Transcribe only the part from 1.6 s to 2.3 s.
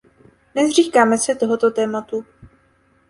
tématu.